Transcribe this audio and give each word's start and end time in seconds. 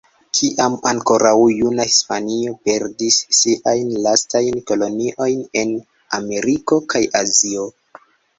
Kiam 0.37 0.75
ankoraŭ 0.91 1.33
juna 1.57 1.83
Hispanio 1.89 2.53
perdis 2.69 3.17
siajn 3.41 3.93
lastajn 4.07 4.59
koloniojn 4.73 5.45
en 5.63 5.75
Ameriko 6.21 6.81
kaj 6.97 7.05
Azio. 7.23 7.71